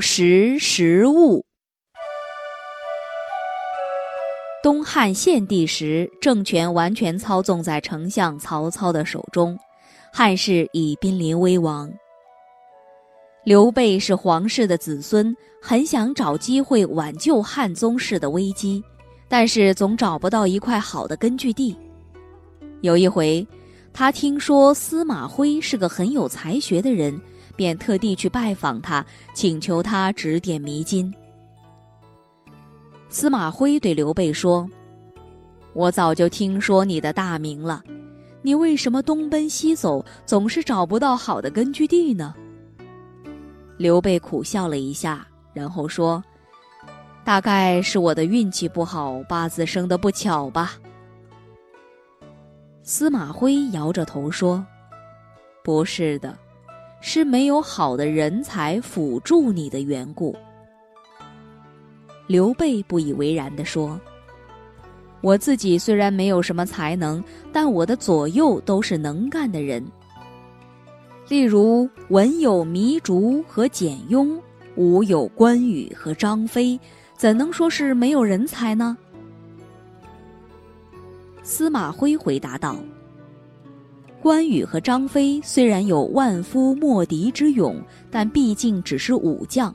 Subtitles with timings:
[0.00, 1.44] 识时务。
[4.62, 9.58] 东汉献帝时，政权完全操纵在丞相曹操的手中，
[10.12, 11.90] 汉室已濒临危亡。
[13.42, 18.82] 刘备是皇室的子孙，很想找机会挽救汉宗室的危机，
[19.28, 21.74] 但是总找不到一块好的根据地。
[22.82, 23.46] 有一回，
[23.94, 27.18] 他听说司马徽是个很有才学的人。
[27.56, 31.12] 便特地去拜访他，请求他指点迷津。
[33.08, 34.68] 司马徽对刘备说
[35.74, 37.82] ：“我早就听说你的大名了，
[38.42, 42.34] 你为什么东奔西走，总是找不到好的根据地呢？”
[43.76, 46.22] 刘备苦笑了一下，然后说
[47.24, 50.74] ：“大概是我的运气不好，八字生的不巧吧。”
[52.82, 54.64] 司马徽摇着头说
[55.64, 56.36] ：“不是的。”
[57.00, 60.36] 是没有好的人才辅助你的缘故。
[62.26, 64.00] 刘备不以为然地说
[65.20, 69.84] ：“我自己虽然没有什么才能，但我的左右都是能干的人。
[71.28, 74.40] 例如文有糜竺和简雍，
[74.76, 76.78] 武有关羽和张飞，
[77.16, 78.96] 怎能说是没有人才呢？”
[81.42, 82.76] 司马徽回答道。
[84.22, 89.74] 关羽和张飞虽然有万夫莫敌之勇，但毕竟只是武将，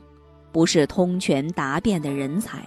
[0.52, 2.64] 不是通权达变的人才。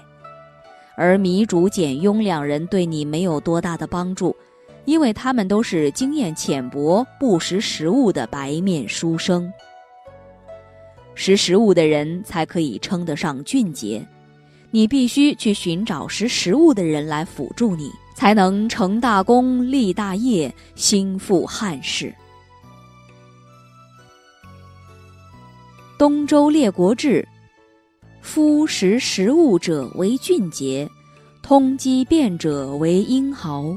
[0.97, 4.35] 而糜竺、简雍两人对你没有多大的帮助，
[4.83, 9.49] 因为他们都是经验浅薄、不识时务的白面书生。
[11.15, 14.05] 识时务的人才可以称得上俊杰，
[14.71, 17.91] 你必须去寻找识时务的人来辅助你。
[18.19, 22.07] 才能成大功、立大业、兴复汉室。
[25.97, 27.25] 《东周列国志》：
[28.21, 30.85] 夫识时务者为俊杰，
[31.41, 33.73] 通机变者为英豪。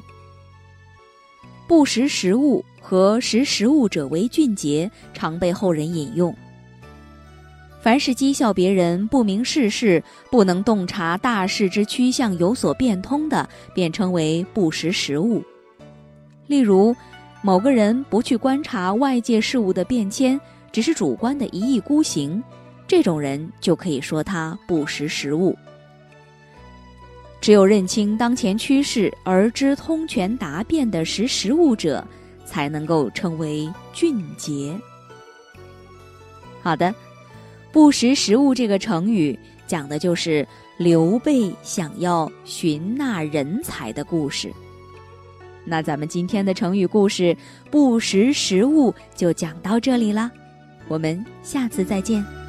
[1.68, 6.36] 不识时务和识时务者为俊杰，常被后人引用。
[7.82, 10.00] 凡是讥笑别人不明世事、
[10.30, 15.42] 不能洞察大势之趋向、有所变通的，便称为不识时务。
[16.46, 16.94] 例如，
[17.42, 20.40] 某个人不去观察外界事物的变迁，
[20.70, 22.40] 只是主观的一意孤行，
[22.86, 25.58] 这种人就可以说他不识时务。
[27.40, 32.06] 只有认清当前趋势而知通权达变的识时务者，
[32.44, 34.72] 才能够称为俊杰。
[36.62, 36.94] 好的。
[37.72, 40.46] 不识时务这个成语，讲的就是
[40.76, 44.52] 刘备想要寻纳人才的故事。
[45.64, 47.34] 那咱们今天的成语故事
[47.70, 50.30] “不识时务”就讲到这里啦，
[50.88, 52.41] 我们下次再见。